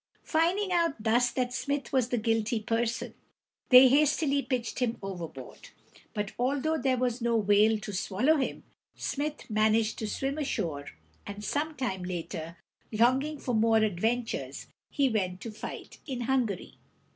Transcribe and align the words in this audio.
Finding 0.23 0.71
out 0.71 1.03
thus 1.03 1.29
that 1.29 1.53
Smith 1.53 1.93
was 1.93 2.09
the 2.09 2.17
guilty 2.17 2.59
person, 2.59 3.13
they 3.69 3.87
hastily 3.87 4.41
pitched 4.41 4.79
him 4.79 4.97
overboard. 5.03 5.69
But 6.15 6.31
although 6.39 6.79
there 6.79 6.97
was 6.97 7.21
no 7.21 7.35
whale 7.37 7.77
to 7.77 7.93
swallow 7.93 8.37
him, 8.37 8.63
Smith 8.95 9.47
managed 9.47 9.99
to 9.99 10.07
swim 10.09 10.39
ashore, 10.39 10.87
and 11.27 11.43
some 11.45 11.75
time 11.75 12.01
later, 12.01 12.57
longing 12.91 13.37
for 13.37 13.53
more 13.53 13.77
adventures, 13.77 14.65
he 14.89 15.07
went 15.07 15.39
to 15.41 15.51
fight 15.51 15.99
in 16.07 16.21
Hun´ga 16.21 16.57
ry. 16.59 16.71